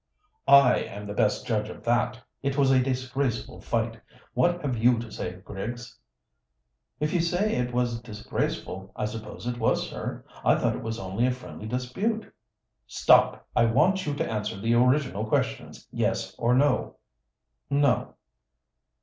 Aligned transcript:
"I 0.47 0.77
am 0.79 1.05
the 1.05 1.13
best 1.13 1.45
judge 1.45 1.69
of 1.69 1.83
that. 1.83 2.19
It 2.41 2.57
was 2.57 2.71
a 2.71 2.81
disgraceful 2.81 3.59
fight. 3.61 4.01
What 4.33 4.59
have 4.63 4.75
you 4.75 4.97
to 4.97 5.11
say, 5.11 5.33
Griggs?" 5.33 5.95
"If 6.99 7.13
you 7.13 7.21
say 7.21 7.53
it 7.55 7.71
was 7.71 8.01
disgraceful 8.01 8.91
I 8.95 9.05
suppose 9.05 9.45
it 9.45 9.59
was, 9.59 9.87
sir. 9.87 10.25
I 10.43 10.55
thought 10.55 10.75
it 10.75 10.81
was 10.81 10.97
only 10.97 11.27
a 11.27 11.31
friendly 11.31 11.67
dispute" 11.67 12.33
"Stop! 13.01 13.45
I 13.55 13.65
want 13.65 14.07
you 14.07 14.15
to 14.15 14.27
answer 14.27 14.59
the 14.59 14.73
original 14.73 15.23
questions, 15.27 15.87
yes, 15.91 16.33
or 16.33 16.55
no." 16.55 16.95
"No." 17.69 18.15